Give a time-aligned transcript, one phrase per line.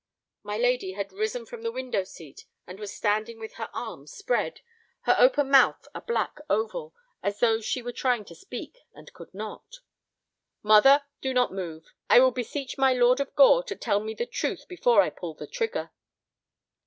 [0.41, 4.61] My lady had risen from the window seat and was standing with her arms spread,
[5.01, 9.31] her open mouth a black oval, as though she were trying to speak and could
[9.31, 9.81] not.
[10.63, 11.93] "Mother, do not move.
[12.09, 15.35] I will beseech my Lord of Gore to tell me the truth before I pull
[15.35, 15.91] the trigger."